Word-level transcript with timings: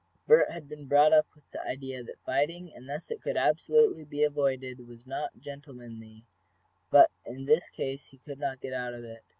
Bert 0.25 0.49
had 0.49 0.67
been 0.67 0.87
brought 0.87 1.13
up 1.13 1.27
with 1.35 1.47
the 1.51 1.61
idea 1.61 2.03
that 2.03 2.17
fighting, 2.25 2.73
unless 2.75 3.11
it 3.11 3.21
could 3.21 3.37
absolutely 3.37 4.03
be 4.03 4.23
avoided, 4.23 4.87
was 4.87 5.05
not 5.05 5.39
gentlemanly, 5.39 6.23
but 6.89 7.11
in 7.23 7.45
this 7.45 7.69
case 7.69 8.07
he 8.07 8.17
could 8.17 8.39
not 8.39 8.61
get 8.61 8.73
out 8.73 8.95
of 8.95 9.03
it. 9.03 9.23